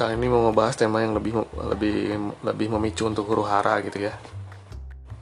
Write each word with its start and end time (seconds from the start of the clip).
kali 0.00 0.16
ini 0.16 0.32
mau 0.32 0.48
ngebahas 0.48 0.80
tema 0.80 1.04
yang 1.04 1.12
lebih 1.12 1.44
lebih 1.60 2.16
lebih 2.40 2.72
memicu 2.72 3.04
untuk 3.04 3.28
huru 3.28 3.44
hara 3.44 3.84
gitu 3.84 4.00
ya. 4.00 4.16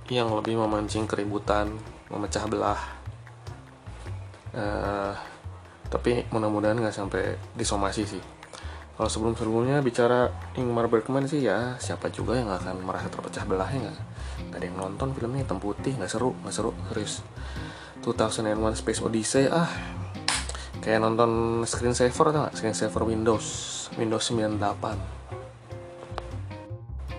Yang 0.06 0.38
lebih 0.38 0.54
memancing 0.54 1.10
keributan 1.10 1.74
memecah 2.06 2.46
belah. 2.46 2.78
Uh, 4.54 5.10
tapi 5.90 6.22
mudah-mudahan 6.30 6.78
nggak 6.78 6.94
sampai 6.94 7.34
disomasi 7.58 8.06
sih. 8.06 8.22
Kalau 8.94 9.10
sebelum-sebelumnya 9.10 9.82
bicara 9.82 10.30
Ingmar 10.54 10.86
Bergman 10.86 11.26
sih 11.26 11.42
ya 11.42 11.74
siapa 11.82 12.14
juga 12.14 12.38
yang 12.38 12.46
akan 12.46 12.78
merasa 12.86 13.10
terpecah 13.10 13.42
belah 13.50 13.66
ya 13.74 13.82
nggak? 13.82 13.98
Ada 14.54 14.62
yang 14.62 14.78
nonton 14.78 15.10
filmnya 15.10 15.42
hitam 15.42 15.58
putih 15.58 15.98
nggak 15.98 16.06
seru 16.06 16.38
nggak 16.46 16.54
seru 16.54 16.70
serius. 16.94 17.26
2001 18.06 18.54
Space 18.78 19.02
Odyssey 19.02 19.50
ah 19.50 19.66
kayak 20.80 21.00
nonton 21.02 21.62
screensaver 21.66 22.30
atau 22.32 22.40
nggak? 22.46 22.54
Screensaver 22.54 23.02
Windows 23.06 23.46
Windows 23.98 24.24
98 24.30 25.18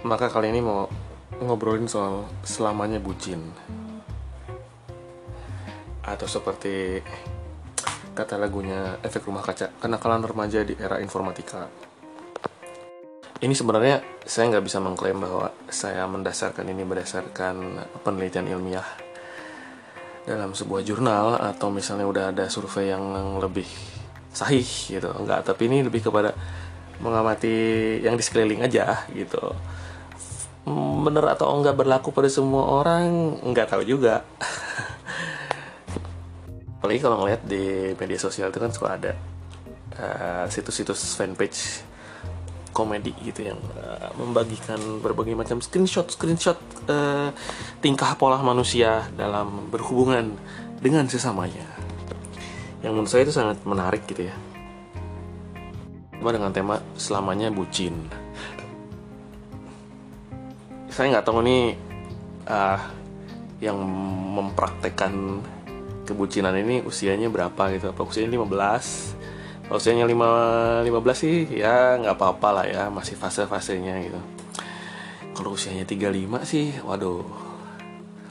maka 0.07 0.31
kali 0.31 0.55
ini 0.55 0.63
mau 0.63 0.87
ngobrolin 1.43 1.87
soal 1.91 2.27
selamanya 2.43 3.03
bucin. 3.03 3.39
Atau 6.03 6.27
seperti 6.27 7.03
kata 8.15 8.39
lagunya 8.39 8.99
efek 9.03 9.27
rumah 9.27 9.43
kaca 9.43 9.71
kenakalan 9.79 10.23
remaja 10.23 10.63
di 10.63 10.75
era 10.79 10.99
informatika. 11.03 11.67
Ini 13.39 13.55
sebenarnya 13.55 14.03
saya 14.27 14.51
nggak 14.51 14.65
bisa 14.67 14.83
mengklaim 14.83 15.19
bahwa 15.19 15.51
saya 15.71 16.03
mendasarkan 16.07 16.67
ini 16.67 16.83
berdasarkan 16.83 17.55
penelitian 18.03 18.51
ilmiah 18.51 18.83
dalam 20.27 20.55
sebuah 20.55 20.83
jurnal 20.83 21.39
atau 21.39 21.71
misalnya 21.71 22.07
udah 22.07 22.25
ada 22.31 22.45
survei 22.51 22.91
yang 22.91 23.39
lebih 23.39 23.67
sahih 24.31 24.65
gitu. 24.65 25.09
Enggak 25.15 25.47
tapi 25.47 25.67
ini 25.71 25.83
lebih 25.83 26.03
kepada 26.05 26.35
mengamati 26.99 27.97
yang 28.03 28.19
di 28.19 28.23
sekeliling 28.23 28.63
aja 28.63 29.07
gitu. 29.11 29.55
Bener 31.03 31.25
atau 31.33 31.55
enggak 31.59 31.75
berlaku 31.79 32.11
pada 32.11 32.27
semua 32.27 32.83
orang 32.83 33.39
nggak 33.41 33.69
tahu 33.73 33.83
juga. 33.87 34.21
Apalagi 36.79 36.99
kalau 37.03 37.23
ngeliat 37.23 37.43
di 37.43 37.95
media 37.99 38.19
sosial 38.19 38.51
itu 38.51 38.59
kan 38.59 38.71
suka 38.71 38.95
ada 38.95 39.11
uh, 39.99 40.45
situs-situs 40.47 41.19
fanpage 41.19 41.88
komedi 42.79 43.11
gitu 43.19 43.51
yang 43.51 43.59
uh, 43.75 44.07
membagikan 44.15 44.79
berbagai 45.03 45.35
macam 45.35 45.59
screenshot 45.59 46.07
screenshot 46.07 46.55
uh, 46.87 47.35
tingkah 47.83 48.15
pola 48.15 48.39
manusia 48.39 49.03
dalam 49.19 49.67
berhubungan 49.67 50.39
dengan 50.79 51.03
sesamanya. 51.11 51.67
Yang 52.79 52.91
menurut 52.95 53.11
saya 53.11 53.27
itu 53.27 53.35
sangat 53.35 53.59
menarik 53.67 54.07
gitu 54.07 54.31
ya. 54.31 54.35
Dengan 56.19 56.55
tema 56.55 56.79
selamanya 56.95 57.51
bucin. 57.51 58.07
Saya 60.87 61.15
nggak 61.15 61.27
tahu 61.27 61.43
nih 61.43 61.75
uh, 62.47 62.79
yang 63.59 63.75
mempraktekkan 64.39 65.43
kebucinan 66.07 66.55
ini 66.55 66.79
usianya 66.83 67.27
berapa 67.27 67.75
gitu. 67.75 67.91
Apa 67.91 68.07
usianya 68.07 68.39
15 68.39 69.18
usianya 69.77 70.09
5, 70.09 70.89
15 70.89 70.89
sih 71.13 71.45
ya 71.61 72.01
nggak 72.01 72.17
apa-apa 72.17 72.49
lah 72.49 72.65
ya 72.65 72.83
masih 72.89 73.13
fase-fasenya 73.13 74.01
gitu. 74.01 74.19
Kalau 75.37 75.53
usianya 75.53 75.85
35 75.85 76.41
sih 76.49 76.73
waduh 76.81 77.21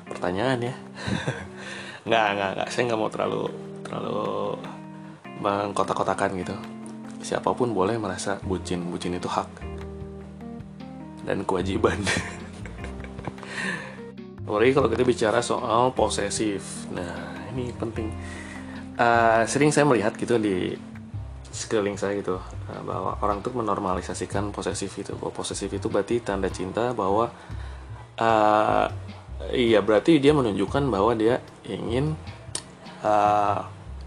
pertanyaan 0.09 0.73
ya. 0.73 0.75
Nggak 2.09 2.27
nggak 2.41 2.51
nggak. 2.57 2.69
Saya 2.73 2.83
nggak 2.89 3.01
mau 3.01 3.13
terlalu 3.13 3.45
terlalu 3.85 4.57
mengkotak-kotakan 5.45 6.41
gitu. 6.41 6.57
Siapa 7.21 7.53
pun 7.53 7.77
boleh 7.77 8.01
merasa 8.01 8.41
bucin 8.41 8.81
bucin 8.89 9.13
itu 9.13 9.29
hak 9.29 9.51
dan 11.29 11.45
kewajiban. 11.45 12.01
Apalagi 14.49 14.73
kalau 14.73 14.89
kita 14.89 15.05
bicara 15.05 15.45
soal 15.45 15.93
posesif. 15.93 16.89
Nah, 16.97 17.53
ini 17.53 17.69
penting. 17.77 18.09
Uh, 18.97 19.45
sering 19.45 19.69
saya 19.69 19.85
melihat 19.85 20.17
gitu 20.17 20.41
di 20.41 20.73
sekeliling 21.59 21.99
saya 21.99 22.15
gitu 22.23 22.39
uh, 22.39 22.83
bahwa 22.87 23.19
orang 23.19 23.43
tuh 23.43 23.51
menormalisasikan 23.59 24.55
posesif 24.55 24.95
itu. 24.95 25.19
Bahwa 25.19 25.35
posesif 25.35 25.69
itu 25.75 25.91
berarti 25.91 26.23
tanda 26.23 26.47
cinta 26.47 26.95
bahwa 26.95 27.35
uh, 28.19 28.87
iya 29.51 29.83
berarti 29.83 30.23
dia 30.23 30.31
menunjukkan 30.31 30.87
bahwa 30.87 31.19
dia 31.19 31.43
ingin 31.67 32.15
uh, 33.03 33.61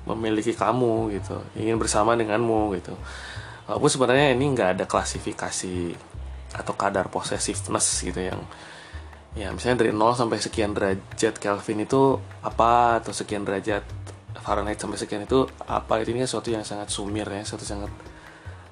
memiliki 0.08 0.56
kamu 0.56 1.14
gitu, 1.20 1.38
ingin 1.60 1.76
bersama 1.76 2.16
denganmu 2.16 2.74
gitu. 2.80 2.96
Walaupun 3.70 3.90
sebenarnya 3.92 4.34
ini 4.34 4.46
nggak 4.56 4.70
ada 4.80 4.86
klasifikasi 4.90 5.96
atau 6.52 6.74
kadar 6.76 7.08
possessiveness 7.08 8.04
gitu 8.04 8.20
yang 8.20 8.42
ya 9.32 9.48
misalnya 9.56 9.88
dari 9.88 9.96
0 9.96 10.12
sampai 10.12 10.44
sekian 10.44 10.76
derajat 10.76 11.40
Kelvin 11.40 11.88
itu 11.88 12.20
apa 12.44 13.00
atau 13.00 13.16
sekian 13.16 13.48
derajat 13.48 13.84
Fahrenheit 14.42 14.82
sampai 14.82 14.98
sekian 14.98 15.24
itu 15.24 15.46
apa 15.70 16.02
ini 16.02 16.26
sesuatu 16.26 16.50
yang 16.50 16.66
sangat 16.66 16.90
sumir 16.90 17.30
ya 17.30 17.46
sesuatu 17.46 17.66
sangat 17.66 17.92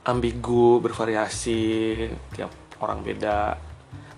ambigu 0.09 0.81
bervariasi. 0.81 1.61
Tiap 2.33 2.81
orang 2.81 3.05
beda 3.05 3.53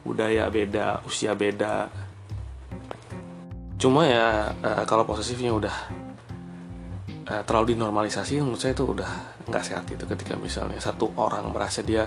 budaya 0.01 0.47
beda 0.47 1.03
usia 1.05 1.35
beda. 1.35 1.91
Cuma 3.75 4.05
ya 4.05 4.53
uh, 4.53 4.83
kalau 4.85 5.03
posesifnya 5.03 5.51
udah 5.51 5.75
uh, 7.27 7.43
terlalu 7.43 7.75
dinormalisasi 7.75 8.41
menurut 8.41 8.61
saya 8.61 8.73
itu 8.77 8.85
udah 8.85 9.11
nggak 9.49 9.63
sehat 9.63 9.85
itu 9.89 10.03
ketika 10.05 10.37
misalnya 10.37 10.77
satu 10.77 11.11
orang 11.17 11.49
merasa 11.49 11.81
dia 11.81 12.05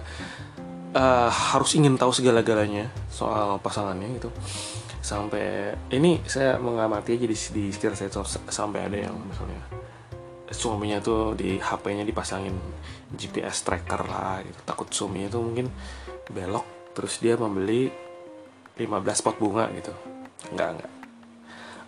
uh, 0.94 1.31
harus 1.31 1.75
ingin 1.75 1.99
tahu 1.99 2.15
segala-galanya 2.15 2.88
soal 3.11 3.59
pasangannya 3.59 4.16
gitu 4.16 4.31
sampai 5.05 5.77
ini 5.93 6.25
saya 6.25 6.57
mengamati 6.57 7.21
aja 7.21 7.29
di, 7.29 7.37
di 7.37 7.65
sekitar 7.69 7.93
saya 7.93 8.09
sampai 8.49 8.89
ada 8.89 8.97
yang 8.97 9.13
misalnya 9.21 9.61
suaminya 10.49 10.97
tuh 11.05 11.37
di 11.37 11.61
HP-nya 11.61 12.09
dipasangin 12.09 12.57
GPS 13.13 13.69
tracker 13.69 14.01
lah 14.01 14.41
gitu. 14.41 14.57
Takut 14.65 14.89
suaminya 14.89 15.29
tuh 15.29 15.45
mungkin 15.45 15.69
belok 16.33 16.97
terus 16.97 17.21
dia 17.21 17.37
membeli 17.37 17.93
15 18.81 18.81
pot 19.21 19.37
bunga 19.37 19.69
gitu. 19.77 19.93
Enggak 20.57 20.81
enggak. 20.81 20.93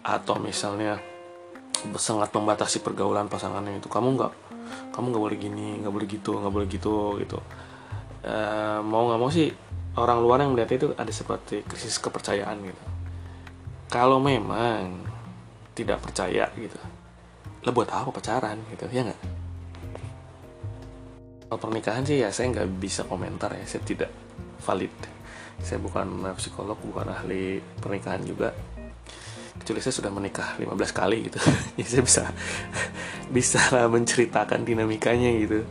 Atau 0.05 0.37
misalnya 0.37 1.01
sangat 1.97 2.29
membatasi 2.37 2.85
pergaulan 2.85 3.33
pasangannya 3.33 3.81
itu. 3.81 3.89
Kamu 3.89 4.13
nggak 4.13 4.33
kamu 4.93 5.07
nggak 5.09 5.25
boleh 5.25 5.39
gini 5.41 5.69
nggak 5.81 5.93
boleh 5.95 6.09
gitu 6.11 6.37
nggak 6.37 6.53
boleh 6.53 6.69
gitu 6.69 7.17
gitu. 7.25 7.41
Uh, 8.27 8.85
mau 8.85 9.09
nggak 9.09 9.21
mau 9.25 9.31
sih 9.33 9.49
orang 9.97 10.19
luar 10.21 10.45
yang 10.45 10.53
melihat 10.53 10.77
itu 10.77 10.87
ada 10.99 11.13
seperti 11.15 11.65
krisis 11.65 11.97
kepercayaan 12.03 12.59
gitu 12.61 12.96
kalau 13.87 14.19
memang 14.19 15.07
tidak 15.77 16.03
percaya 16.03 16.49
gitu 16.57 16.79
lo 17.67 17.75
buat 17.75 17.91
apa 17.91 18.15
pacaran 18.15 18.63
gitu 18.71 18.87
ya 18.95 19.03
nggak? 19.03 19.23
Kalau 21.51 21.59
pernikahan 21.59 22.07
sih 22.07 22.23
ya 22.23 22.31
saya 22.31 22.55
nggak 22.55 22.79
bisa 22.79 23.03
komentar 23.03 23.51
ya 23.59 23.67
saya 23.67 23.83
tidak 23.83 24.11
valid. 24.63 24.95
Saya 25.59 25.83
bukan 25.83 26.31
psikolog 26.39 26.79
bukan 26.79 27.11
ahli 27.11 27.59
pernikahan 27.83 28.23
juga. 28.23 28.55
Kecuali 29.59 29.83
saya 29.83 29.95
sudah 29.99 30.15
menikah 30.15 30.55
15 30.63 30.79
kali 30.95 31.27
gitu. 31.27 31.43
Jadi 31.79 31.91
saya 31.91 32.03
bisa 32.07 32.25
bisa 33.37 33.63
menceritakan 33.91 34.63
dinamikanya 34.63 35.31
gitu. 35.43 35.67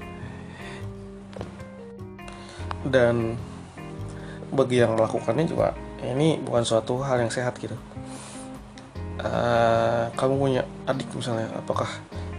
Dan 2.83 3.39
bagi 4.51 4.83
yang 4.83 4.99
melakukannya 4.99 5.47
juga 5.47 5.71
ini 6.03 6.43
bukan 6.43 6.63
suatu 6.67 6.99
hal 7.01 7.23
yang 7.23 7.31
sehat 7.31 7.55
gitu 7.55 7.75
uh, 9.25 10.05
kamu 10.13 10.33
punya 10.37 10.61
adik 10.85 11.09
misalnya 11.13 11.49
apakah 11.57 11.89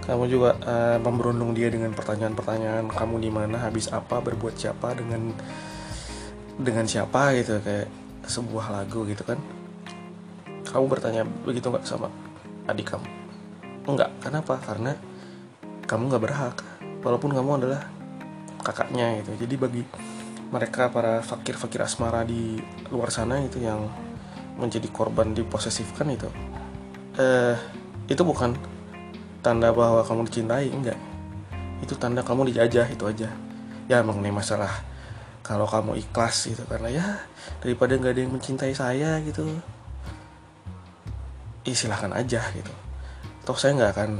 kamu 0.06 0.30
juga 0.30 0.54
uh, 0.62 0.98
memberundung 1.02 1.50
dia 1.50 1.66
dengan 1.66 1.90
pertanyaan-pertanyaan 1.90 2.86
kamu 2.86 3.18
di 3.18 3.30
mana 3.34 3.58
habis 3.58 3.90
apa 3.90 4.22
berbuat 4.22 4.54
siapa 4.54 4.94
dengan 4.94 5.34
dengan 6.56 6.86
siapa? 6.86 7.34
gitu 7.34 7.58
kayak 7.58 7.90
sebuah 8.30 8.70
lagu 8.70 9.02
gitu 9.10 9.26
kan. 9.26 9.38
Kamu 10.62 10.86
bertanya 10.86 11.26
begitu 11.42 11.66
nggak 11.74 11.82
sama 11.82 12.06
adik 12.70 12.94
kamu? 12.94 13.06
Enggak 13.90 14.14
kenapa? 14.22 14.62
Karena 14.62 14.94
kamu 15.90 16.02
nggak 16.06 16.22
berhak 16.22 16.56
walaupun 17.02 17.34
kamu 17.34 17.50
adalah 17.66 17.82
kakaknya 18.62 19.26
gitu. 19.26 19.42
Jadi 19.42 19.54
bagi 19.58 19.82
mereka 20.54 20.86
para 20.86 21.18
fakir-fakir 21.18 21.82
asmara 21.82 22.22
di 22.22 22.62
luar 22.94 23.10
sana 23.10 23.42
itu 23.42 23.58
yang 23.58 23.90
menjadi 24.54 24.86
korban 24.94 25.34
diposesifkan 25.34 26.14
itu 26.14 26.30
eh 27.16 27.56
itu 28.06 28.22
bukan 28.22 28.54
tanda 29.42 29.72
bahwa 29.72 30.04
kamu 30.04 30.28
dicintai 30.28 30.68
enggak. 30.70 30.98
Itu 31.82 31.96
tanda 31.96 32.22
kamu 32.24 32.52
dijajah 32.52 32.86
itu 32.92 33.04
aja. 33.08 33.28
Ya 33.86 34.02
mengenai 34.02 34.34
masalah 34.34 34.70
kalau 35.46 35.66
kamu 35.66 35.98
ikhlas 36.02 36.50
gitu 36.50 36.66
karena 36.66 36.90
ya 36.90 37.06
daripada 37.62 37.94
nggak 37.94 38.12
ada 38.12 38.20
yang 38.20 38.32
mencintai 38.34 38.74
saya 38.74 39.22
gitu 39.22 39.46
ya 41.62 41.74
silahkan 41.74 42.10
aja 42.14 42.42
gitu. 42.54 42.72
Toh 43.46 43.54
saya 43.54 43.78
nggak 43.78 43.90
akan 43.94 44.10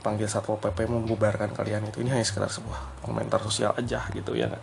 panggil 0.00 0.26
satpol 0.26 0.56
pp 0.58 0.88
membubarkan 0.88 1.52
kalian 1.52 1.86
itu 1.86 2.00
ini 2.00 2.10
hanya 2.10 2.24
sekedar 2.24 2.48
sebuah 2.48 3.04
komentar 3.04 3.38
sosial 3.44 3.76
aja 3.76 4.00
gitu 4.16 4.32
ya 4.32 4.48
kan 4.48 4.62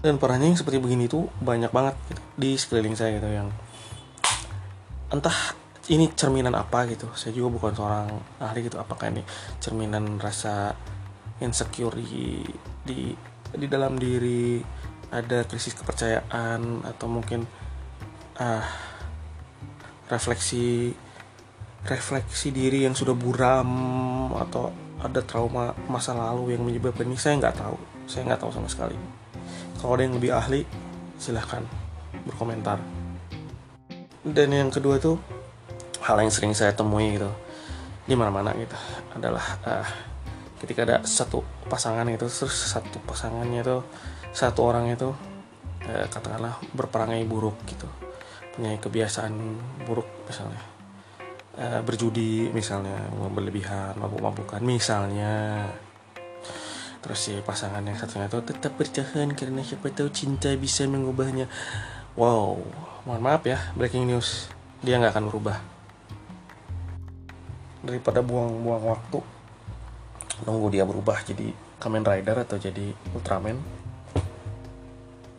dan 0.00 0.16
parahnya 0.16 0.48
yang 0.48 0.58
seperti 0.58 0.80
begini 0.80 1.06
tuh 1.06 1.28
banyak 1.44 1.68
banget 1.70 1.94
gitu, 2.08 2.22
di 2.40 2.50
sekeliling 2.56 2.96
saya 2.96 3.20
gitu 3.20 3.28
yang 3.28 3.48
entah 5.12 5.54
ini 5.90 6.06
cerminan 6.14 6.54
apa 6.54 6.86
gitu? 6.86 7.10
Saya 7.18 7.34
juga 7.34 7.58
bukan 7.58 7.72
seorang 7.74 8.08
ahli 8.38 8.70
gitu. 8.70 8.78
Apakah 8.78 9.10
ini 9.10 9.26
cerminan 9.58 10.22
rasa 10.22 10.72
insecure 11.42 11.98
di 11.98 12.46
di 12.86 13.10
di 13.50 13.66
dalam 13.66 13.98
diri? 13.98 14.62
Ada 15.10 15.42
krisis 15.42 15.74
kepercayaan 15.74 16.86
atau 16.86 17.06
mungkin 17.10 17.42
ah 18.38 18.62
refleksi 20.06 20.94
refleksi 21.82 22.54
diri 22.54 22.86
yang 22.86 22.94
sudah 22.94 23.18
buram 23.18 23.66
atau 24.38 24.70
ada 25.02 25.18
trauma 25.26 25.74
masa 25.90 26.14
lalu 26.14 26.54
yang 26.54 26.62
menyebabkan 26.62 27.10
ini? 27.10 27.18
Saya 27.18 27.42
nggak 27.42 27.58
tahu. 27.58 27.76
Saya 28.06 28.30
nggak 28.30 28.40
tahu 28.46 28.54
sama 28.54 28.70
sekali. 28.70 28.94
Kalau 29.82 29.98
ada 29.98 30.06
yang 30.06 30.14
lebih 30.14 30.30
ahli 30.30 30.62
silahkan 31.18 31.66
berkomentar. 32.22 32.78
Dan 34.22 34.54
yang 34.54 34.70
kedua 34.70 35.00
itu 35.00 35.18
hal 36.04 36.16
yang 36.20 36.32
sering 36.32 36.52
saya 36.56 36.72
temui 36.72 37.16
gitu 37.16 37.30
di 38.08 38.14
mana-mana 38.16 38.56
gitu 38.56 38.74
adalah 39.14 39.44
uh, 39.64 39.86
ketika 40.60 40.82
ada 40.84 40.96
satu 41.06 41.44
pasangan 41.68 42.08
itu 42.08 42.26
terus 42.26 42.52
satu 42.52 42.98
pasangannya 43.06 43.60
itu 43.62 43.78
satu 44.34 44.66
orang 44.66 44.90
itu 44.90 45.12
uh, 45.86 46.06
katakanlah 46.10 46.58
berperangai 46.74 47.22
buruk 47.28 47.56
gitu 47.68 47.86
punya 48.56 48.76
kebiasaan 48.82 49.32
buruk 49.86 50.08
misalnya 50.26 50.60
uh, 51.60 51.80
berjudi 51.84 52.48
misalnya 52.50 53.08
berlebihan 53.32 53.96
mabuk-mabukan 53.98 54.60
misalnya. 54.62 55.66
Terus 57.00 57.16
si 57.16 57.32
pasangan 57.40 57.80
yang 57.80 57.96
satunya 57.96 58.28
itu 58.28 58.44
tetap 58.44 58.76
bertahan 58.76 59.32
karena 59.32 59.64
siapa 59.64 59.88
tahu 59.88 60.12
cinta 60.12 60.52
bisa 60.60 60.84
mengubahnya. 60.84 61.48
Wow 62.14 62.60
mohon 63.08 63.24
maaf 63.24 63.48
ya 63.48 63.72
breaking 63.72 64.12
news. 64.12 64.52
Dia 64.84 65.00
nggak 65.00 65.16
akan 65.16 65.24
berubah 65.32 65.79
daripada 67.80 68.20
buang-buang 68.20 68.84
waktu 68.84 69.18
nunggu 70.44 70.72
dia 70.72 70.84
berubah 70.84 71.20
jadi 71.24 71.52
Kamen 71.80 72.04
Rider 72.04 72.44
atau 72.44 72.60
jadi 72.60 72.92
Ultraman 73.16 73.56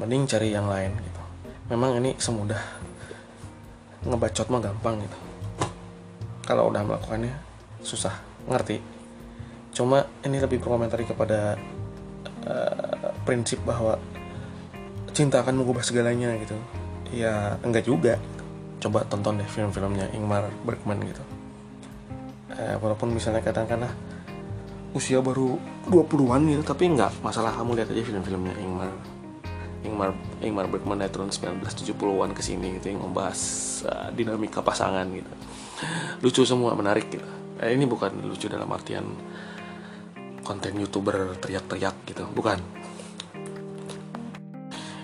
mending 0.02 0.26
cari 0.26 0.50
yang 0.50 0.66
lain 0.66 0.98
gitu. 0.98 1.22
Memang 1.70 2.02
ini 2.02 2.18
semudah 2.18 2.58
ngebacot 4.02 4.50
mah 4.50 4.58
gampang 4.58 4.98
gitu. 5.06 5.18
Kalau 6.42 6.74
udah 6.74 6.82
melakukannya 6.82 7.38
susah 7.86 8.18
ngerti. 8.50 8.82
Cuma 9.70 10.10
ini 10.26 10.42
lebih 10.42 10.58
berkomentari 10.58 11.06
kepada 11.06 11.54
uh, 12.50 13.14
prinsip 13.22 13.62
bahwa 13.62 14.02
cinta 15.14 15.46
akan 15.46 15.62
mengubah 15.62 15.86
segalanya 15.86 16.34
gitu. 16.42 16.58
Ya 17.14 17.62
enggak 17.62 17.86
juga. 17.86 18.18
Coba 18.82 19.06
tonton 19.06 19.38
deh 19.38 19.46
film-filmnya 19.46 20.10
Ingmar 20.18 20.50
Bergman 20.66 20.98
gitu 21.06 21.22
uh, 22.62 22.78
walaupun 22.78 23.10
misalnya 23.10 23.42
kadang-kadang 23.42 23.90
usia 24.94 25.24
baru 25.24 25.58
20-an 25.90 26.42
gitu 26.52 26.62
tapi 26.62 26.94
enggak 26.94 27.12
masalah. 27.26 27.58
Kamu 27.58 27.74
lihat 27.74 27.90
aja 27.90 28.04
film-filmnya 28.06 28.54
Ingmar. 28.62 28.92
Ingmar 29.82 30.10
Ingmar 30.46 30.66
Bergman 30.70 31.02
dari 31.02 31.10
tahun 31.10 31.34
1970-an 31.34 32.38
ke 32.38 32.42
sini 32.46 32.78
gitu 32.78 32.94
yang 32.94 33.02
membahas 33.02 33.40
uh, 33.90 34.10
dinamika 34.14 34.62
pasangan 34.62 35.10
gitu. 35.10 35.32
Lucu 36.22 36.46
semua 36.46 36.78
menarik 36.78 37.10
gitu. 37.10 37.26
Eh, 37.62 37.74
ini 37.74 37.90
bukan 37.90 38.26
lucu 38.30 38.46
dalam 38.46 38.70
artian 38.70 39.06
konten 40.46 40.74
youtuber 40.78 41.38
teriak-teriak 41.42 41.96
gitu 42.06 42.26
bukan. 42.30 42.62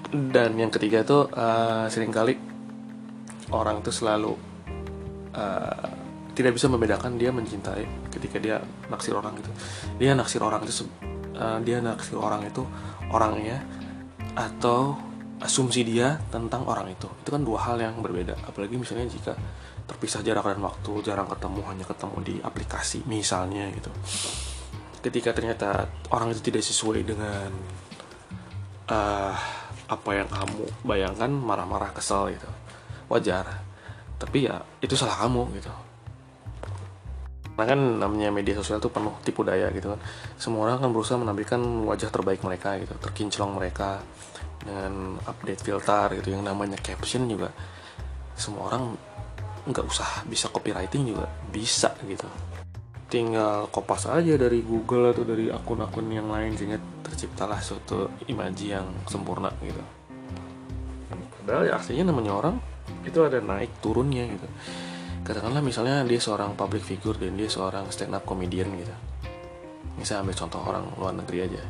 Dan 0.07 0.55
yang 0.55 0.71
ketiga 0.71 1.03
tuh 1.03 1.27
uh, 1.33 1.89
sering 1.91 2.13
kali 2.13 2.37
orang 3.51 3.83
tuh 3.83 3.91
selalu 3.91 4.33
uh, 5.35 5.96
tidak 6.37 6.53
bisa 6.53 6.69
membedakan 6.69 7.17
dia 7.17 7.33
mencintai 7.33 8.13
ketika 8.13 8.37
dia 8.37 8.61
naksir 8.93 9.17
orang 9.17 9.33
gitu. 9.41 9.49
Dia 9.97 10.13
naksir 10.13 10.37
orang 10.45 10.61
itu 10.69 10.85
uh, 11.33 11.57
dia 11.65 11.81
naksir 11.81 12.13
orang 12.13 12.45
itu 12.45 12.61
orangnya 13.09 13.57
atau 14.37 14.93
asumsi 15.41 15.81
dia 15.81 16.21
tentang 16.29 16.69
orang 16.69 16.93
itu. 16.93 17.09
Itu 17.25 17.33
kan 17.33 17.41
dua 17.41 17.65
hal 17.65 17.81
yang 17.81 17.97
berbeda. 18.05 18.37
Apalagi 18.45 18.77
misalnya 18.77 19.09
jika 19.09 19.33
terpisah 19.89 20.21
jarak 20.21 20.45
dan 20.45 20.61
waktu 20.61 21.01
jarang 21.01 21.25
ketemu 21.25 21.61
hanya 21.73 21.85
ketemu 21.89 22.17
di 22.21 22.35
aplikasi 22.37 23.01
misalnya 23.09 23.73
gitu. 23.73 23.89
Ketika 25.01 25.33
ternyata 25.33 25.89
orang 26.13 26.37
itu 26.37 26.53
tidak 26.53 26.61
sesuai 26.61 27.01
dengan 27.01 27.49
uh, 28.93 29.33
apa 29.89 30.09
yang 30.13 30.29
kamu 30.29 30.85
bayangkan 30.85 31.33
marah-marah 31.33 31.97
kesel 31.97 32.29
gitu. 32.29 32.49
Wajar. 33.09 33.65
Tapi 34.21 34.45
ya 34.45 34.61
itu 34.85 34.93
salah 34.93 35.17
kamu 35.25 35.49
gitu 35.57 35.73
karena 37.57 37.73
kan 37.73 37.81
namanya 38.05 38.29
media 38.29 38.53
sosial 38.53 38.77
tuh 38.77 38.93
penuh 38.93 39.17
tipu 39.25 39.41
daya 39.41 39.73
gitu 39.73 39.97
kan 39.97 39.99
semua 40.37 40.69
orang 40.69 40.77
kan 40.77 40.93
berusaha 40.93 41.17
menampilkan 41.17 41.57
wajah 41.89 42.13
terbaik 42.13 42.45
mereka 42.45 42.77
gitu 42.77 42.93
terkinclong 43.01 43.57
mereka 43.57 43.97
dengan 44.61 45.17
update 45.25 45.65
filter 45.65 46.21
gitu 46.21 46.37
yang 46.37 46.45
namanya 46.45 46.77
caption 46.77 47.25
juga 47.25 47.49
semua 48.37 48.69
orang 48.69 48.93
nggak 49.65 49.85
usah 49.89 50.21
bisa 50.29 50.53
copywriting 50.53 51.09
juga 51.09 51.25
bisa 51.49 51.97
gitu 52.05 52.29
tinggal 53.07 53.71
kopas 53.71 54.05
aja 54.11 54.35
dari 54.35 54.59
Google 54.61 55.15
atau 55.15 55.23
dari 55.23 55.47
akun-akun 55.47 56.11
yang 56.11 56.27
lain 56.27 56.59
sehingga 56.59 56.79
terciptalah 57.07 57.63
suatu 57.63 58.11
imaji 58.27 58.75
yang 58.75 58.87
sempurna 59.07 59.47
gitu. 59.63 59.79
Padahal 61.39 61.71
ya 61.71 61.73
aslinya 61.79 62.11
namanya 62.11 62.35
orang 62.35 62.55
itu 63.07 63.23
ada 63.23 63.39
naik 63.39 63.79
turunnya 63.79 64.27
gitu. 64.27 64.47
Katakanlah 65.27 65.59
misalnya 65.59 66.07
dia 66.07 66.23
seorang 66.23 66.55
public 66.55 66.87
figure 66.87 67.19
dan 67.19 67.35
dia 67.35 67.51
seorang 67.51 67.91
stand 67.91 68.15
up 68.15 68.23
comedian 68.23 68.71
gitu. 68.79 68.95
Misalnya 69.99 70.31
ambil 70.31 70.37
contoh 70.39 70.61
orang 70.63 70.85
luar 70.95 71.13
negeri 71.19 71.51
aja. 71.51 71.63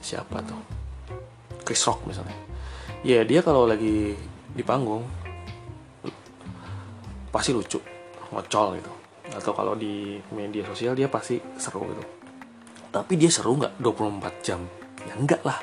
Siapa 0.00 0.40
tuh? 0.40 0.60
Chris 1.60 1.84
Rock 1.84 2.08
misalnya. 2.08 2.32
Ya 3.04 3.20
dia 3.28 3.44
kalau 3.44 3.68
lagi 3.68 4.16
di 4.56 4.64
panggung 4.64 5.04
pasti 7.28 7.52
lucu, 7.52 7.76
ngocol 8.32 8.80
gitu 8.80 8.92
atau 9.34 9.52
kalau 9.52 9.74
di 9.74 10.16
media 10.30 10.62
sosial 10.62 10.94
dia 10.94 11.10
pasti 11.10 11.40
seru 11.58 11.82
gitu 11.90 12.04
tapi 12.94 13.18
dia 13.18 13.28
seru 13.28 13.58
nggak 13.58 13.82
24 13.82 14.46
jam 14.46 14.60
ya 15.02 15.14
enggak 15.18 15.42
lah 15.42 15.58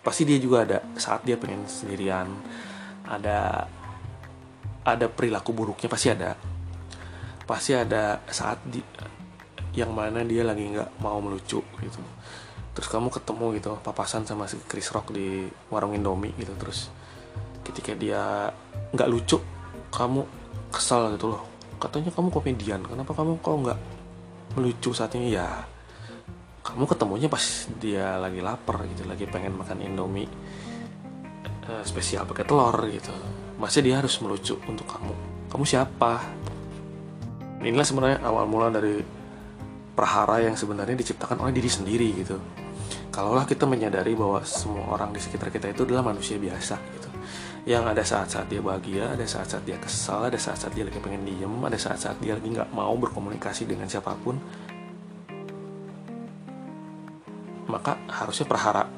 pasti 0.00 0.24
dia 0.24 0.40
juga 0.40 0.64
ada 0.64 0.78
saat 0.96 1.22
dia 1.22 1.36
pengen 1.36 1.68
sendirian 1.68 2.26
ada 3.06 3.68
ada 4.82 5.06
perilaku 5.06 5.54
buruknya 5.54 5.88
pasti 5.90 6.08
ada. 6.10 6.34
Pasti 7.46 7.72
ada 7.74 8.22
saat 8.30 8.62
di 8.66 8.82
yang 9.72 9.90
mana 9.96 10.20
dia 10.22 10.44
lagi 10.44 10.68
nggak 10.68 11.00
mau 11.00 11.18
melucu 11.22 11.62
gitu. 11.62 12.00
Terus 12.72 12.88
kamu 12.88 13.08
ketemu 13.12 13.46
gitu 13.56 13.70
papasan 13.84 14.24
sama 14.24 14.48
si 14.48 14.60
Chris 14.64 14.88
Rock 14.92 15.12
di 15.12 15.46
warung 15.72 15.96
Indomie 15.96 16.34
gitu. 16.36 16.52
Terus 16.58 16.88
ketika 17.62 17.94
dia 17.94 18.50
nggak 18.92 19.08
lucu 19.10 19.38
kamu 19.92 20.24
kesal 20.72 21.14
gitu 21.16 21.32
loh. 21.36 21.42
Katanya 21.80 22.14
kamu 22.14 22.30
komedian 22.30 22.80
kenapa 22.86 23.12
kamu 23.12 23.42
kok 23.42 23.54
nggak 23.54 23.80
melucu 24.56 24.90
saat 24.94 25.14
ini? 25.18 25.34
Ya 25.34 25.66
kamu 26.62 26.86
ketemunya 26.86 27.26
pas 27.26 27.42
dia 27.82 28.16
lagi 28.22 28.38
lapar 28.38 28.86
gitu 28.86 29.02
lagi 29.02 29.26
pengen 29.26 29.58
makan 29.58 29.82
indomie 29.82 30.30
uh, 31.68 31.84
spesial 31.86 32.26
pakai 32.26 32.44
telur 32.46 32.74
gitu. 32.90 33.12
Masih 33.58 33.84
dia 33.84 34.00
harus 34.02 34.18
melucu 34.18 34.58
untuk 34.66 34.86
kamu. 34.88 35.14
Kamu 35.52 35.64
siapa? 35.68 36.22
Inilah 37.62 37.86
sebenarnya 37.86 38.18
awal 38.26 38.48
mula 38.50 38.74
dari 38.74 38.98
prahara 39.92 40.42
yang 40.42 40.58
sebenarnya 40.58 40.98
diciptakan 40.98 41.46
oleh 41.46 41.54
diri 41.54 41.70
sendiri 41.70 42.08
gitu. 42.24 42.40
Kalaulah 43.12 43.44
kita 43.44 43.68
menyadari 43.68 44.16
bahwa 44.16 44.40
semua 44.42 44.88
orang 44.88 45.12
di 45.12 45.20
sekitar 45.20 45.52
kita 45.52 45.68
itu 45.68 45.84
adalah 45.84 46.00
manusia 46.00 46.40
biasa 46.40 46.80
gitu. 46.96 47.08
Yang 47.62 47.84
ada 47.94 48.02
saat-saat 48.02 48.46
dia 48.50 48.58
bahagia, 48.58 49.14
ada 49.14 49.22
saat-saat 49.22 49.62
dia 49.62 49.78
kesal, 49.78 50.26
ada 50.26 50.40
saat-saat 50.40 50.74
dia 50.74 50.88
lagi 50.88 50.98
pengen 50.98 51.22
diem, 51.22 51.54
ada 51.62 51.78
saat-saat 51.78 52.18
dia 52.18 52.34
lagi 52.34 52.48
nggak 52.50 52.72
mau 52.74 52.96
berkomunikasi 52.98 53.68
dengan 53.68 53.86
siapa 53.86 54.16
pun. 54.18 54.40
Maka 57.70 58.00
harusnya 58.10 58.48
perhara 58.48 58.88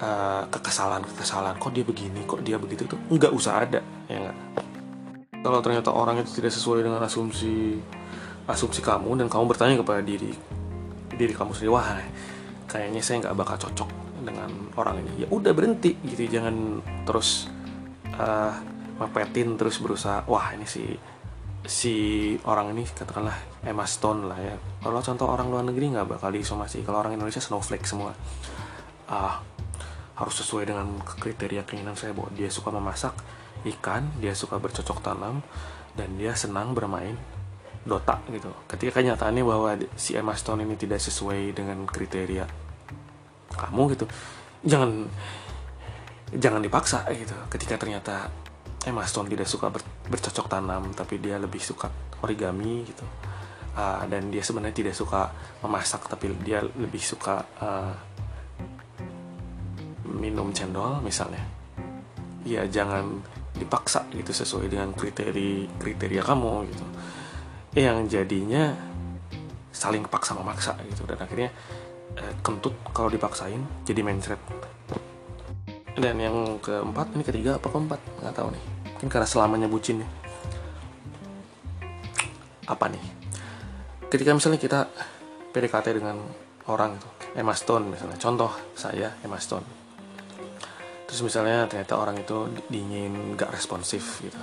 uh, 0.00 0.42
kekesalan, 0.50 1.02
kekesalan. 1.04 1.54
Kok 1.58 1.72
dia 1.74 1.84
begini, 1.86 2.24
kok 2.24 2.40
dia 2.42 2.56
begitu 2.56 2.88
tuh 2.88 2.98
nggak 3.10 3.32
usah 3.34 3.62
ada, 3.66 3.80
ya 4.10 4.18
nggak. 4.18 4.36
Kalau 5.44 5.60
ternyata 5.60 5.92
orang 5.92 6.24
itu 6.24 6.40
tidak 6.40 6.56
sesuai 6.56 6.86
dengan 6.86 7.04
asumsi 7.04 7.76
asumsi 8.44 8.80
kamu 8.84 9.24
dan 9.24 9.26
kamu 9.28 9.44
bertanya 9.48 9.76
kepada 9.80 10.04
diri 10.04 10.32
diri 11.14 11.32
kamu 11.32 11.52
sendiri, 11.52 11.72
wah 11.72 12.00
kayaknya 12.68 13.00
saya 13.00 13.24
nggak 13.24 13.36
bakal 13.36 13.56
cocok 13.68 13.90
dengan 14.24 14.50
orang 14.76 15.04
ini. 15.04 15.24
Ya 15.24 15.28
udah 15.28 15.52
berhenti 15.52 15.96
gitu, 16.04 16.28
jangan 16.28 16.80
terus 17.04 17.48
uh, 18.18 18.52
mepetin 18.98 19.58
terus 19.58 19.82
berusaha 19.82 20.22
wah 20.30 20.54
ini 20.54 20.66
si 20.66 20.86
si 21.64 21.94
orang 22.44 22.76
ini 22.76 22.84
katakanlah 22.84 23.34
Emma 23.64 23.88
Stone 23.88 24.28
lah 24.28 24.38
ya 24.38 24.54
kalau 24.84 25.00
contoh 25.00 25.26
orang 25.26 25.48
luar 25.48 25.64
negeri 25.64 25.96
nggak 25.96 26.06
bakal 26.06 26.28
disomasi 26.30 26.84
kalau 26.84 27.00
orang 27.00 27.16
Indonesia 27.16 27.40
snowflake 27.40 27.88
semua 27.88 28.12
ah 29.08 29.16
uh, 29.16 29.34
harus 30.14 30.34
sesuai 30.38 30.70
dengan 30.70 30.86
kriteria 31.02 31.66
keinginan 31.66 31.98
saya 31.98 32.14
bahwa 32.14 32.30
dia 32.38 32.46
suka 32.46 32.70
memasak 32.70 33.14
ikan 33.64 34.06
dia 34.22 34.36
suka 34.36 34.60
bercocok 34.60 35.02
tanam 35.02 35.42
dan 35.98 36.08
dia 36.18 36.34
senang 36.34 36.74
bermain 36.74 37.16
Dota 37.84 38.16
gitu. 38.32 38.48
Ketika 38.64 39.04
kenyataannya 39.04 39.44
bahwa 39.44 39.76
si 39.92 40.16
Emma 40.16 40.32
Stone 40.32 40.64
ini 40.64 40.72
tidak 40.72 41.04
sesuai 41.04 41.52
dengan 41.52 41.84
kriteria 41.84 42.48
kamu 43.54 43.82
gitu 43.94 44.06
jangan 44.64 45.04
jangan 46.32 46.60
dipaksa 46.64 47.04
gitu. 47.12 47.36
Ketika 47.52 47.76
ternyata 47.76 48.32
Emma 48.88 49.04
Stone 49.04 49.28
tidak 49.28 49.44
suka 49.50 49.68
ber, 49.68 49.84
bercocok 50.08 50.46
tanam 50.48 50.96
tapi 50.96 51.20
dia 51.20 51.36
lebih 51.36 51.60
suka 51.60 51.92
origami 52.24 52.88
gitu. 52.88 53.04
Uh, 53.74 54.06
dan 54.06 54.30
dia 54.30 54.38
sebenarnya 54.38 54.86
tidak 54.86 54.94
suka 54.94 55.34
memasak 55.58 56.06
tapi 56.06 56.30
dia 56.46 56.62
lebih 56.62 57.02
suka 57.02 57.42
uh, 57.58 57.90
minum 60.04 60.52
cendol 60.52 61.00
misalnya 61.00 61.40
ya 62.44 62.68
jangan 62.68 63.24
dipaksa 63.56 64.04
gitu 64.12 64.34
sesuai 64.34 64.68
dengan 64.68 64.92
kriteria 64.92 65.80
kriteria 65.80 66.22
kamu 66.22 66.68
gitu. 66.68 66.84
Yang 67.74 67.98
jadinya 68.20 68.70
saling 69.74 70.06
paksa 70.06 70.38
memaksa 70.38 70.78
gitu 70.86 71.02
dan 71.08 71.18
akhirnya 71.18 71.50
eh, 72.14 72.34
kentut 72.44 72.76
kalau 72.92 73.08
dipaksain 73.08 73.62
jadi 73.88 74.00
mencret. 74.04 74.38
Dan 75.94 76.18
yang 76.18 76.58
keempat 76.58 77.14
ini 77.14 77.22
ketiga 77.22 77.56
apa 77.56 77.70
keempat? 77.70 78.00
Nggak 78.22 78.34
tahu 78.34 78.48
nih. 78.52 78.64
Mungkin 78.94 79.08
karena 79.10 79.26
selamanya 79.26 79.66
bucin 79.70 80.02
nih 80.02 80.10
apa 82.64 82.88
nih? 82.88 83.04
Ketika 84.08 84.30
misalnya 84.36 84.60
kita 84.60 84.88
PDKT 85.52 85.86
dengan 86.02 86.16
orang 86.66 86.96
itu 86.98 87.08
Emma 87.34 87.54
Stone 87.54 87.90
misalnya. 87.90 88.18
Contoh 88.18 88.50
saya 88.74 89.14
Emma 89.22 89.38
Stone 89.38 89.83
terus 91.04 91.20
misalnya 91.24 91.68
ternyata 91.68 92.00
orang 92.00 92.20
itu 92.20 92.48
dingin 92.68 93.36
gak 93.36 93.52
responsif 93.52 94.24
gitu. 94.24 94.38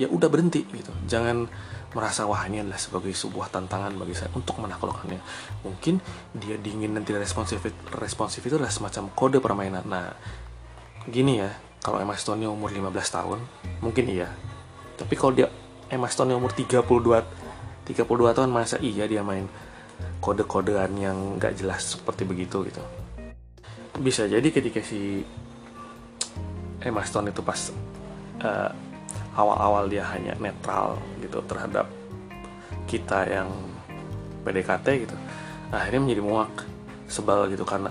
Ya 0.00 0.08
udah 0.08 0.26
berhenti 0.32 0.64
gitu. 0.72 0.90
Jangan 1.06 1.46
merasa 1.92 2.24
wah 2.24 2.40
ini 2.48 2.64
adalah 2.64 2.80
sebagai 2.80 3.12
sebuah 3.12 3.52
tantangan 3.52 3.92
bagi 4.00 4.16
saya 4.16 4.32
untuk 4.32 4.56
menaklukkannya. 4.58 5.20
Mungkin 5.62 6.00
dia 6.36 6.56
dingin 6.56 6.96
dan 6.96 7.04
tidak 7.04 7.28
responsif 7.28 7.60
responsif 8.00 8.40
itu 8.42 8.56
adalah 8.56 8.72
semacam 8.72 9.12
kode 9.12 9.38
permainan. 9.38 9.84
Nah 9.84 10.08
gini 11.04 11.44
ya 11.44 11.52
kalau 11.84 12.00
Emma 12.00 12.16
Stone 12.16 12.46
umur 12.48 12.72
15 12.72 12.88
tahun 12.90 13.38
mungkin 13.84 14.04
iya. 14.08 14.32
Tapi 14.96 15.14
kalau 15.18 15.36
dia 15.36 15.52
Emma 15.92 16.08
Stone 16.08 16.32
umur 16.32 16.56
32 16.56 16.88
32 17.82 18.06
tahun 18.08 18.50
masa 18.50 18.78
iya 18.80 19.04
dia 19.04 19.20
main 19.20 19.44
kode-kodean 20.22 20.94
yang 20.96 21.18
gak 21.36 21.58
jelas 21.58 21.98
seperti 21.98 22.22
begitu 22.22 22.62
gitu? 22.64 22.82
Bisa 23.98 24.24
jadi 24.30 24.46
ketika 24.48 24.80
si 24.80 25.26
Emma 26.82 27.02
Stone 27.06 27.30
itu 27.30 27.40
pas 27.40 27.70
uh, 28.42 28.70
awal-awal 29.38 29.88
dia 29.88 30.04
hanya 30.12 30.36
netral 30.36 31.00
gitu 31.22 31.40
terhadap 31.48 31.88
kita 32.84 33.24
yang 33.30 33.48
PDKT 34.42 34.86
gitu 35.08 35.16
akhirnya 35.72 36.00
menjadi 36.04 36.22
muak 36.22 36.52
sebal 37.08 37.48
gitu 37.48 37.64
karena 37.64 37.88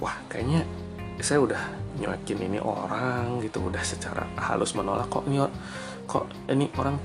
wah 0.00 0.16
kayaknya 0.30 0.64
saya 1.20 1.44
udah 1.44 1.62
nyoekin 2.00 2.40
ini 2.42 2.58
orang 2.58 3.38
gitu 3.44 3.62
udah 3.70 3.82
secara 3.84 4.26
halus 4.40 4.74
menolak 4.74 5.06
kok 5.12 5.24
ini 5.28 5.38
kok 6.08 6.26
ini 6.50 6.66
orang 6.80 6.96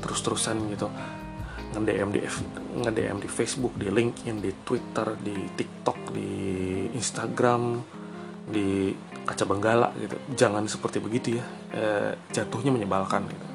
terus-terusan 0.00 0.56
gitu 0.72 0.88
nge-DM 1.70 2.10
di 2.10 2.20
nge-DM 2.82 3.18
di 3.22 3.28
Facebook, 3.30 3.78
di 3.78 3.86
LinkedIn, 3.94 4.42
di 4.42 4.50
Twitter, 4.66 5.14
di 5.22 5.36
TikTok, 5.54 6.10
di 6.10 6.30
Instagram, 6.98 7.78
di 8.50 8.92
kaca 9.24 9.44
benggala 9.46 9.88
gitu. 9.96 10.16
Jangan 10.34 10.66
seperti 10.66 10.98
begitu 10.98 11.38
ya. 11.38 11.44
E, 11.70 11.84
jatuhnya 12.34 12.74
menyebalkan 12.74 13.24
gitu. 13.30 13.46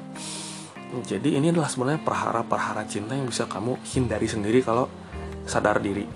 Jadi 1.16 1.36
ini 1.36 1.52
adalah 1.52 1.68
sebenarnya 1.68 2.00
perhara-perhara 2.00 2.88
cinta 2.88 3.12
yang 3.12 3.28
bisa 3.28 3.44
kamu 3.44 3.76
hindari 3.84 4.26
sendiri 4.26 4.64
kalau 4.64 4.88
sadar 5.44 5.78
diri. 5.78 6.08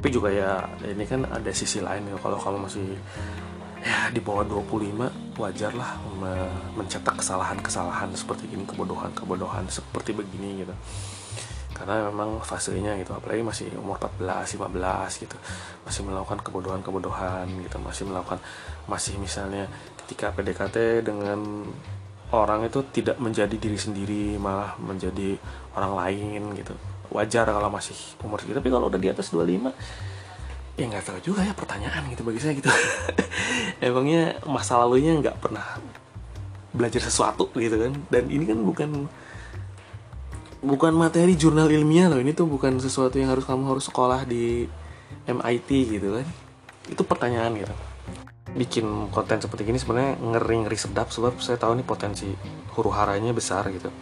Tapi 0.00 0.08
juga 0.08 0.32
ya 0.32 0.64
ini 0.84 1.04
kan 1.04 1.28
ada 1.28 1.50
sisi 1.52 1.84
lain 1.84 2.08
ya. 2.08 2.16
Kalau 2.16 2.40
kamu 2.40 2.58
masih 2.64 2.84
ya 3.84 4.08
di 4.08 4.20
bawah 4.24 4.48
25 4.48 5.36
wajar 5.36 5.72
lah 5.76 6.00
mencetak 6.72 7.20
kesalahan-kesalahan 7.20 8.16
seperti 8.16 8.48
ini 8.48 8.64
kebodohan-kebodohan 8.64 9.68
seperti 9.68 10.16
begini 10.16 10.64
gitu 10.64 10.74
karena 11.74 12.06
memang 12.06 12.38
fasenya 12.40 12.94
gitu 13.02 13.12
apalagi 13.18 13.42
masih 13.42 13.66
umur 13.76 13.98
14 13.98 14.56
15 14.56 15.22
gitu. 15.26 15.36
Masih 15.82 16.00
melakukan 16.06 16.38
kebodohan-kebodohan 16.40 17.50
gitu 17.66 17.76
masih 17.82 18.06
melakukan 18.06 18.38
masih 18.86 19.18
misalnya 19.18 19.66
ketika 20.06 20.30
PDKT 20.32 21.02
dengan 21.02 21.66
orang 22.30 22.66
itu 22.66 22.80
tidak 22.94 23.18
menjadi 23.18 23.54
diri 23.58 23.78
sendiri 23.78 24.24
malah 24.38 24.78
menjadi 24.78 25.36
orang 25.74 25.92
lain 25.98 26.42
gitu. 26.54 26.74
Wajar 27.10 27.50
kalau 27.50 27.68
masih 27.68 27.94
umur 28.22 28.38
segitu 28.40 28.62
tapi 28.62 28.70
kalau 28.70 28.86
udah 28.88 29.00
di 29.02 29.10
atas 29.10 29.34
25 29.34 29.74
ya 30.74 30.90
nggak 30.90 31.06
tahu 31.06 31.18
juga 31.22 31.46
ya 31.46 31.54
pertanyaan 31.54 32.02
gitu 32.10 32.22
bagi 32.26 32.40
saya 32.42 32.54
gitu. 32.54 32.70
Emangnya 33.84 34.38
masa 34.46 34.78
lalunya 34.78 35.14
nggak 35.18 35.38
pernah 35.38 35.78
belajar 36.74 37.02
sesuatu 37.02 37.50
gitu 37.54 37.78
kan? 37.78 37.92
Dan 38.10 38.26
ini 38.30 38.44
kan 38.46 38.58
bukan 38.62 38.90
bukan 40.64 40.96
materi 40.96 41.36
jurnal 41.36 41.68
ilmiah 41.68 42.08
loh. 42.08 42.18
Ini 42.18 42.32
tuh 42.32 42.48
bukan 42.48 42.80
sesuatu 42.80 43.20
yang 43.20 43.30
harus 43.30 43.44
kamu 43.44 43.68
harus 43.68 43.84
sekolah 43.86 44.24
di 44.24 44.64
MIT 45.28 45.68
gitu 46.00 46.16
kan. 46.16 46.26
Itu 46.88 47.04
pertanyaan 47.04 47.52
gitu. 47.60 47.74
Bikin 48.56 49.12
konten 49.12 49.44
seperti 49.44 49.68
ini 49.68 49.76
sebenarnya 49.76 50.16
ngeri 50.16 50.56
ngeri 50.64 50.78
sedap 50.80 51.12
sebab 51.12 51.36
saya 51.44 51.60
tahu 51.60 51.76
ini 51.76 51.84
potensi 51.84 52.32
huru 52.74 52.90
haranya 52.90 53.36
besar 53.36 53.68
gitu. 53.68 53.92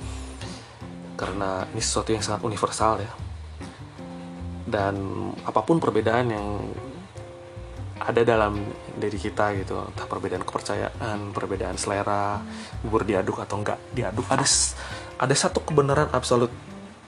Karena 1.19 1.67
ini 1.75 1.83
sesuatu 1.83 2.15
yang 2.15 2.23
sangat 2.23 2.47
universal 2.47 3.03
ya. 3.03 3.13
Dan 4.63 4.95
apa 5.43 5.61
pun 5.67 5.83
perbedaan 5.83 6.27
yang 6.31 6.47
ada 8.03 8.23
dalam 8.27 8.59
diri 8.99 9.15
kita 9.15 9.55
gitu 9.63 9.79
entah 9.79 10.11
perbedaan 10.11 10.43
kepercayaan 10.43 11.31
perbedaan 11.31 11.79
selera 11.79 12.43
berdiaduk 12.83 13.39
atau 13.39 13.63
enggak 13.63 13.79
diaduk 13.95 14.27
ada 14.27 14.43
ada 15.23 15.39
satu 15.39 15.63
kebenaran 15.63 16.11
absolut 16.11 16.51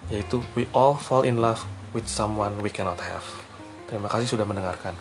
yaitu 0.07 0.39
we 0.55 0.71
all 0.71 0.95
fall 0.95 1.27
in 1.27 1.43
love 1.43 1.67
with 1.91 2.07
someone 2.07 2.55
we 2.63 2.71
cannot 2.71 3.03
have. 3.03 3.27
Terima 3.91 4.07
kasih 4.07 4.39
sudah 4.39 4.47
mendengarkan. 4.47 4.95